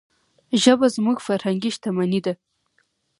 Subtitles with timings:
[0.63, 2.33] ژبه زموږ فرهنګي شتمني ده.